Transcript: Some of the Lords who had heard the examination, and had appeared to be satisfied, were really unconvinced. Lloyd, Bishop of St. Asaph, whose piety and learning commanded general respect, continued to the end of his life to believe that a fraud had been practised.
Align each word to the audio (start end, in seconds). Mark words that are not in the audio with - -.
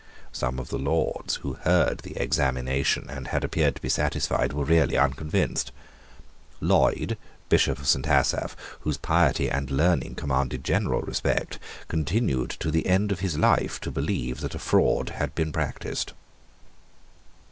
Some 0.31 0.57
of 0.57 0.69
the 0.69 0.79
Lords 0.79 1.35
who 1.35 1.53
had 1.53 1.63
heard 1.65 1.97
the 1.99 2.17
examination, 2.17 3.07
and 3.07 3.27
had 3.27 3.43
appeared 3.43 3.75
to 3.75 3.81
be 3.83 3.87
satisfied, 3.89 4.51
were 4.51 4.63
really 4.65 4.97
unconvinced. 4.97 5.71
Lloyd, 6.59 7.19
Bishop 7.49 7.77
of 7.77 7.85
St. 7.85 8.07
Asaph, 8.07 8.55
whose 8.79 8.97
piety 8.97 9.47
and 9.47 9.69
learning 9.69 10.15
commanded 10.15 10.63
general 10.63 11.01
respect, 11.01 11.59
continued 11.87 12.49
to 12.49 12.71
the 12.71 12.87
end 12.87 13.11
of 13.11 13.19
his 13.19 13.37
life 13.37 13.79
to 13.81 13.91
believe 13.91 14.39
that 14.39 14.55
a 14.55 14.59
fraud 14.59 15.09
had 15.09 15.35
been 15.35 15.51
practised. 15.51 16.13